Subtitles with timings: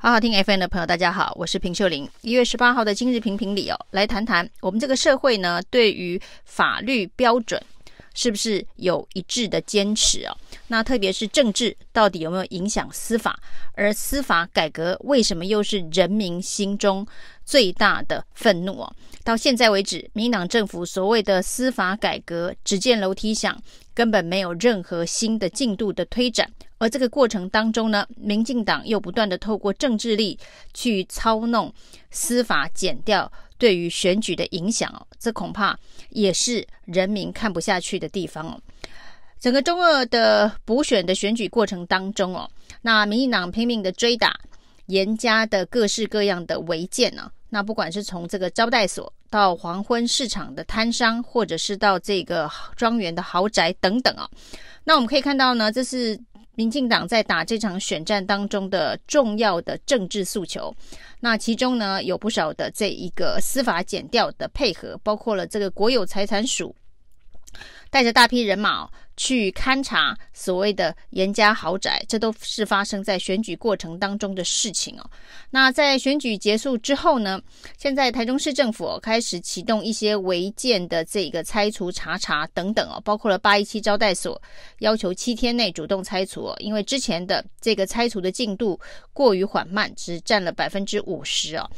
[0.00, 2.08] 好好听 FM 的朋友，大家好，我是平秀玲。
[2.20, 7.60] 一月十八号的今日评评理哦，来谈谈我们这个社会呢，对于法律标准
[8.14, 10.36] 是不是有一致的坚持哦？
[10.68, 13.40] 那特别是政治到底有没有影响司法？
[13.74, 17.04] 而司法改革为什么又是人民心中
[17.44, 18.94] 最大的愤怒哦？
[19.24, 23.60] 到现在为止，民党政府所谓的司法改革只见楼梯响，
[23.98, 26.48] 根本没有任何新的进度的推展。
[26.78, 30.38] 而这个过程当中呢，民进党又不断的透过政治力
[30.72, 31.74] 去操弄
[32.12, 35.76] 司法减掉对于选举的影响哦，这恐怕
[36.10, 38.60] 也是人民看不下去的地方哦。
[39.40, 42.48] 整个中二的补选的选举过程当中哦，
[42.82, 44.38] 那民进党拼命的追打
[44.86, 54.28] 严家的各式各样的违建呢，那不管是从这个招待所到黄昏市场的摊商，或者是到这个庄园的豪宅等等啊，
[54.84, 56.20] 那我们可以看到呢，这是。
[56.58, 60.74] 民进党在打这场选战当中的重要的政治诉求，
[61.20, 66.74] 那其中呢，有不少的这一个司法减调的配合，包括了这个国有财产署
[67.90, 68.90] 带着大批人马。
[69.18, 75.10] 去勘察所谓的严家豪宅，这都是发生在选举过程当中的事情哦。
[75.50, 77.38] 那在选举结束之后呢，
[77.76, 84.40] 现在台中市政府开始启动一些违建的这个拆除查查等等哦，包括了八一七招待所
[84.78, 88.78] 要求七天内主动拆除哦，因为之前的这个拆除的进度
[89.12, 91.68] 过于缓慢，只占了百分之五十哦。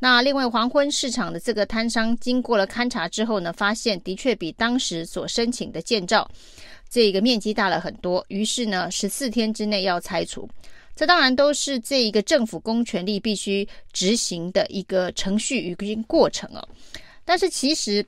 [0.00, 6.28] 那另外黄昏市场的这个摊商经过了勘察之后呢，发现的确比当时所申请的建照。
[6.90, 10.48] 这个面积大了很多，于是呢，十四天之内要拆除，
[10.96, 16.68] 这当然都是这一个政府公权力必须执行的一个程序与过程哦。
[17.24, 18.04] 但是其实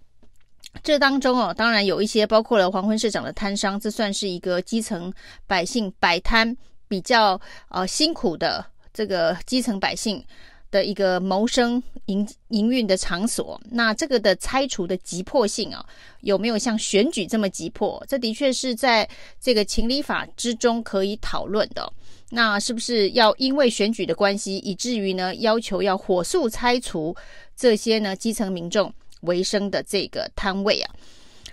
[0.82, 5.12] 这当中哦，当然有一些包括了黄昏市长的摊商，这算是一个基层
[5.46, 6.56] 百姓摆摊
[6.88, 10.24] 比较呃辛苦的这个基层百姓。
[10.70, 15.84] 的一个谋生营营运的场所，那这个的拆除的急迫性啊，
[16.20, 18.04] 有没有像选举这么急迫？
[18.08, 19.08] 这的确是在
[19.40, 21.92] 这个情理法之中可以讨论的。
[22.30, 27.14] 那是不是要因为选举的关系，以至于呢要求要火速拆除
[27.56, 28.92] 这些呢基层民众
[29.22, 30.94] 维生的这个摊位啊？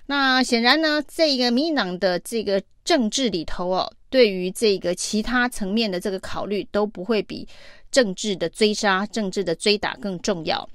[0.07, 7.47] 那显然呢，这个民进党的这个政治里头哦，对于这个其他层面的这个考虑都不会比。
[7.89, 10.69] 政治的追杀、政治的追打更重要。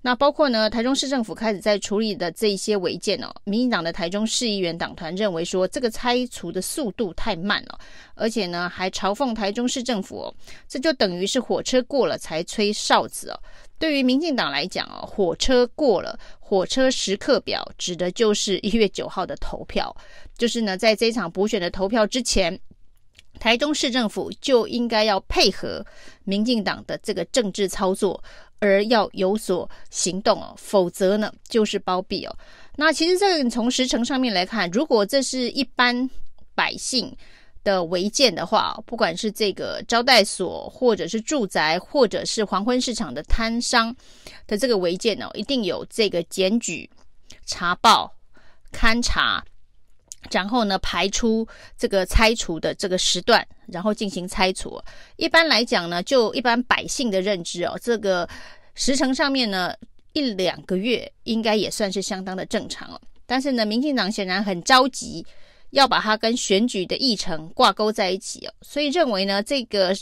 [0.00, 7.78] 那包括呢，台中市政府开始在处理的这一些违建哦，民进党的台中市议员党团认为说，这个拆除的速度太慢了，
[8.14, 10.34] 而且呢，还嘲讽台中市政府哦，
[10.66, 13.38] 这就等于是火车过了才吹哨子哦。
[13.84, 19.94] 对于民进党来讲哦，火车过了，火车时刻表指的就是一月九号的投票，
[20.38, 22.58] 就是呢，在这场补选的投票之前。
[23.38, 25.84] 台中市政府就应该要配合
[26.22, 28.24] 民进党的这个政治操作，
[28.58, 32.34] 而要有所行动哦，否则呢就是包庇哦。
[32.76, 36.08] 那其实这个从时程上面来看，如果这是一般
[36.54, 37.14] 百姓
[37.64, 43.96] 的违建的话，不管是这个招待所，或者是住宅，或者是黄昏市场的摊商
[44.46, 46.88] 的这个违建哦，一定有这个检举、
[47.44, 48.14] 查报、
[48.72, 49.44] 勘查。
[50.30, 54.80] 然后呢，排出这个拆除的这个时段，然后进行拆除。
[55.16, 58.26] 一般来讲呢，就一般百姓的认知哦，这个
[58.74, 59.74] 时程上面呢，
[60.14, 62.98] 一两个月应该也算是相当的正常了。
[63.26, 65.26] 但是呢，民进党显然很着急，
[65.74, 69.94] 要把它跟选举的议程挂钩在一起哦，所以认为呢，这个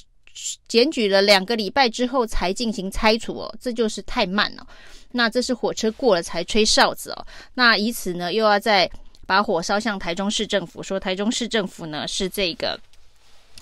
[0.69, 4.66] 检举了两个礼拜之后才进行拆除哦，这就是太慢了。
[5.11, 8.91] 那这是火车过了才吹哨子哦，那以此呢，又要在。
[9.25, 12.78] 把火烧向台中市政府，说台中市政府呢是这个，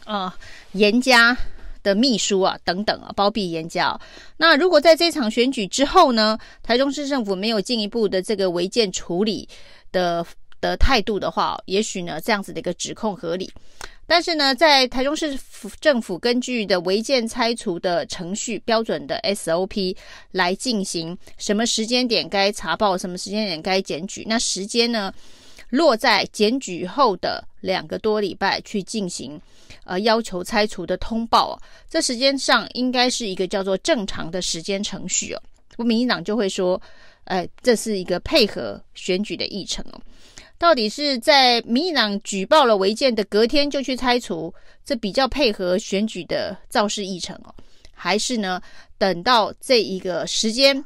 [0.06, 0.32] 呃，
[0.72, 1.37] 严家
[1.82, 3.97] 的秘书啊，等等啊，包庇严家。
[4.38, 9.47] 那如果在这场选举之后呢，台中市政府没有进一步的这个违建处理
[9.93, 10.26] 的
[10.60, 13.50] 的态度的话，也许呢这样子的一个指控合理。
[14.06, 15.38] 但是呢，在台中市
[15.81, 19.96] 政府根据的违建拆除的程序标准的 SOP
[20.32, 25.14] 来进行，什么时间点该查报，什么时间点该检举，那时间呢？
[25.70, 29.40] 落在检举后的两个多礼拜去进行，
[29.84, 31.56] 呃，要求拆除的通报，
[31.88, 35.40] 这时间上应该是一个叫做正常的时间程序哦。
[35.76, 36.82] 不，民进党就会说，
[37.23, 40.00] 呃，这是一个配合选举的议程哦。
[40.60, 44.54] 到底是在民进党举报了违建的隔天就去拆除，
[44.84, 47.54] 这比较配合选举的造势议程哦，
[47.94, 48.60] 还是呢，
[48.98, 50.84] 等到这一个时间，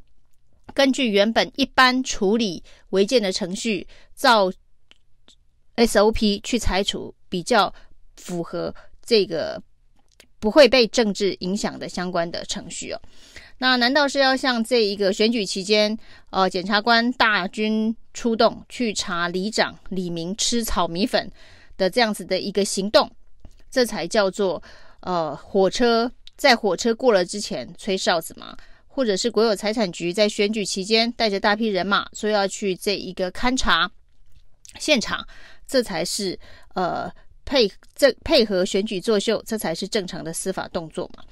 [0.72, 3.84] 根据原本一般处理违建的程序
[4.14, 4.52] 照。
[5.76, 7.74] SOP 去拆除比较
[8.14, 8.72] 符合
[9.04, 9.60] 这个
[10.44, 13.00] 不会被政治影响的相关的程序哦。
[13.56, 15.98] 那难道是要像这一个选举期间，
[16.28, 21.32] 呃，检察官大军出动去查里长李明吃炒米粉
[21.78, 23.10] 的这样子的一个行动，
[23.70, 24.62] 这才叫做
[25.00, 28.54] 呃火车在火车过了之前吹哨子吗？
[28.86, 33.90] 或者是国有财产局在选举期间带着大批人马说要去这一个勘察
[34.78, 35.26] 现场，
[35.66, 36.38] 这才是
[36.74, 37.10] 呃
[37.44, 41.22] 配这配合选举作秀，这才是正常的司法动作嘛？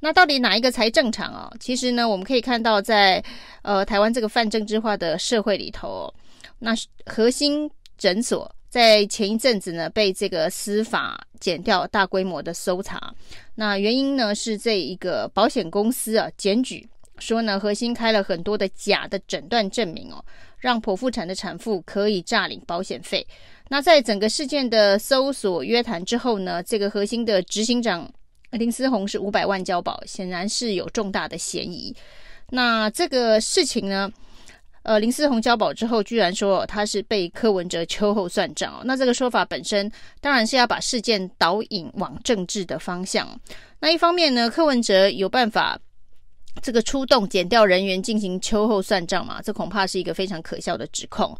[0.00, 1.52] 那到底哪一个才正常啊？
[1.60, 3.22] 其实呢，我们可以看到在，
[3.62, 6.12] 呃台湾这个泛政治化的社会里头，
[6.58, 6.74] 那
[7.06, 13.14] 核心诊所在前一阵子呢被这个司法检调大规模的搜查。
[13.54, 20.24] 那原因呢是这一个保险公司啊检举说呢，核心开了很多的假的诊断证明哦，
[20.58, 23.24] 让剖腹产的产妇可以诈领保险费。
[23.72, 28.06] 那在整个事件的搜索约谈之后呢，这个核心的执行长。
[28.50, 31.96] 林思宏是五百万交保，显然是有重大的嫌疑。
[32.50, 34.12] 那这个事情呢，
[34.82, 38.82] 呃，林思宏交保之后，居然说他是被柯文哲秋后算账哦。
[38.84, 39.90] 那这个说法本身
[40.20, 43.26] 当然是要把事件导引往政治的方向。
[43.80, 45.80] 那一方面呢，柯文哲有办法
[46.60, 49.40] 这个出动减掉人员进行秋后算账嘛？
[49.40, 51.34] 这恐怕是一个非常可笑的指控。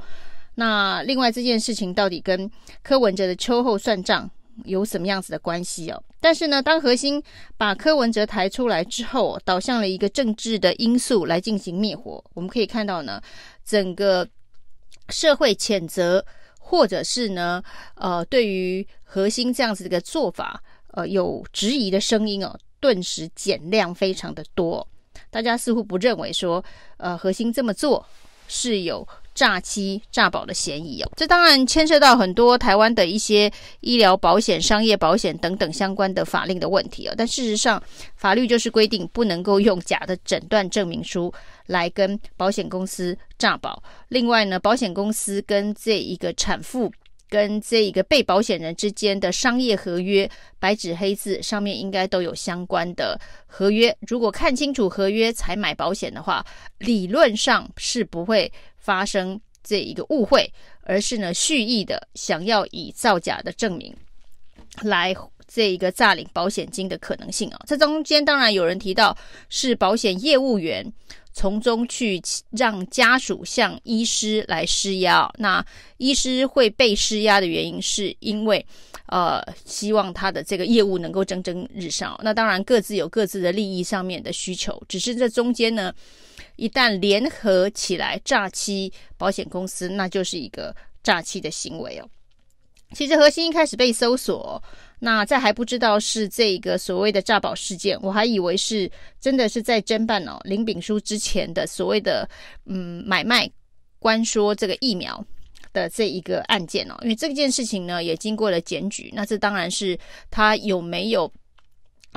[0.55, 2.51] 那另外这件事情到底跟
[2.83, 4.31] 柯文哲的秋后算账
[4.65, 6.03] 有什么样子的关系哦？
[6.21, 7.23] 但是呢，当核心
[7.57, 12.23] 把柯文哲抬出来之后，导向了一个政治的因素来进行灭火。
[12.35, 13.21] 我们可以看到呢，
[13.65, 14.29] 整个
[15.09, 16.25] 社会谴责，
[16.59, 17.63] 或者是呢，
[17.95, 20.63] 呃，对于核心这样子的一个做法，
[20.93, 24.87] 呃，有质疑的声音哦，顿时减量非常的多。
[25.31, 26.63] 大家似乎不认为说，
[26.99, 28.07] 呃，核心这么做
[28.53, 29.09] 是有。
[29.35, 33.51] 诈欺诈保的嫌疑哦，这当然牵涉到很多台湾的一些
[33.81, 37.15] 医疗保险、商业保险等等相关的法令的问题哦。
[37.17, 37.83] 但事实上，
[38.15, 41.33] 法律就是规定不能够用假的诊断证明书
[41.65, 43.83] 来跟保险公司诈保。
[44.09, 46.93] 另外呢，保险公司跟这一个产妇
[47.33, 53.97] 跟这一个被保险人之间的商业合约，白纸黑字上面应该都有相关的合约。
[54.07, 56.45] 如果看清楚合约才买保险的话，
[56.81, 58.53] 理论上是不会。
[58.85, 60.53] 发生这一个误会，
[60.83, 63.95] 而是呢蓄意的想要以造假的证明
[64.83, 65.15] 来
[65.47, 67.61] 这一个诈领保险金的可能性啊。
[67.65, 69.17] 这中间当然有人提到
[69.49, 70.85] 是保险业务员
[71.33, 72.21] 从中去
[72.51, 75.65] 让家属向医师来施压，那
[75.97, 78.65] 医师会被施压的原因是因为
[79.07, 82.19] 呃希望他的这个业务能够蒸蒸日上。
[82.23, 85.93] 那当然各自有各自的利益上面的需求，只是这中间呢。
[86.57, 92.07] 一旦联合起来诈欺保险公司，那就是一个诈欺的行为哦。
[92.93, 94.63] 其实核心一开始被搜索，
[95.05, 98.89] 那在还不知道是这个所谓的诈保事件，我还以为是
[99.21, 102.29] 真的是在侦办哦林炳书之前的所谓的
[102.67, 103.51] 嗯买卖
[103.99, 105.25] 官说这个疫苗
[105.73, 109.99] 的这一个案件哦，因为这件事情呢也经过了检举，那这当然是
[110.31, 111.29] 他有没有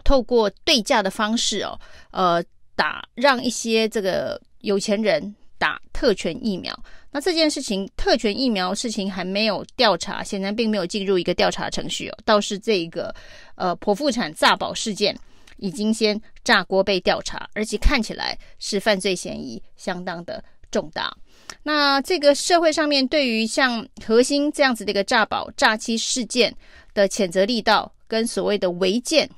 [0.03, 1.79] 透过对价的方式哦，
[2.11, 2.43] 呃。
[2.77, 6.77] 打让一些这个有钱人打特权疫苗，
[7.15, 12.17] 那这件事情特权疫苗事情还没有调查，显然并没有进入一个调查程序哦。
[12.25, 13.15] 倒是这个
[13.55, 15.17] 呃剖腹产诈保事件
[15.55, 21.15] 已经先炸锅被调查，而且看起来是犯罪嫌疑相当的重大。
[21.63, 26.53] 那这个社会上面对于像核心这样子的一个诈保诈欺事件
[26.93, 29.29] 的谴责力道，跟所谓的违建。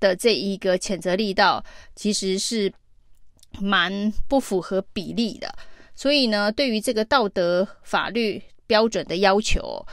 [0.00, 1.60] 的这一个谴责力道
[1.96, 2.72] 其实是
[3.58, 5.52] 蛮不符合比例的，
[5.98, 9.84] 所以呢，对于这个道德法律标准的要求，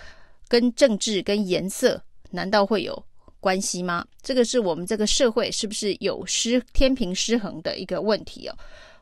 [0.47, 3.03] 跟政治跟颜色难道会有
[3.39, 4.05] 关系吗？
[4.21, 8.55] 这个是我们这个社会是不是有失天平失衡的一个问题哦？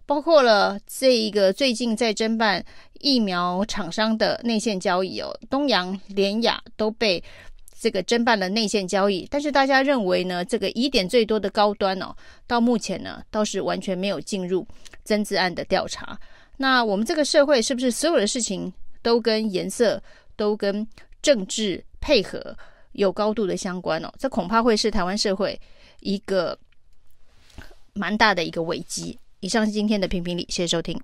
[0.06, 2.64] 包括了这一个最近在侦办
[3.02, 7.22] 疫苗厂商的内线交易哦，东洋、联雅都被。
[7.78, 12.16] 这个侦办了内线交易，但是大家认为呢，这个疑点最多的高端哦，
[12.48, 14.66] 到目前呢倒是完全没有进入
[15.04, 16.18] 增资案的调查。
[16.58, 20.02] 那我们这个社会是不是所有的事情都跟颜色、
[20.36, 20.88] 都跟
[21.22, 22.56] 政治配合
[22.92, 24.12] 有高度的相关哦？
[24.18, 25.60] 这恐怕会是台湾社会
[26.02, 26.58] 一个
[27.94, 29.18] 蛮大的一个危机。
[29.40, 31.00] 以上是今天的评评理，谢谢收听。